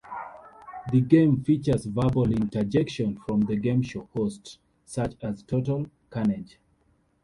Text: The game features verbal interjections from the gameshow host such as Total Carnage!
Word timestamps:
The 0.91 0.99
game 0.99 1.43
features 1.43 1.85
verbal 1.85 2.31
interjections 2.33 3.19
from 3.27 3.41
the 3.41 3.53
gameshow 3.55 4.09
host 4.15 4.57
such 4.83 5.13
as 5.21 5.43
Total 5.43 5.85
Carnage! 6.09 6.57